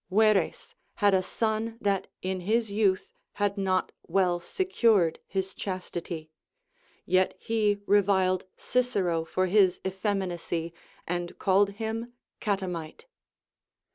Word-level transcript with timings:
\'^erres 0.11 0.73
had 0.95 1.13
a 1.13 1.21
son 1.21 1.77
that 1.79 2.07
in 2.23 2.39
his 2.39 2.71
youth 2.71 3.11
had 3.33 3.55
not 3.55 3.91
well 4.07 4.39
secured 4.39 5.19
his 5.27 5.53
chastity; 5.53 6.31
yet 7.05 7.35
he 7.37 7.77
reviled 7.85 8.45
Cicero 8.57 9.23
for 9.23 9.45
his 9.45 9.79
effeminacy, 9.85 10.73
and 11.05 11.37
called 11.37 11.73
him 11.73 12.13
catamite. 12.39 13.05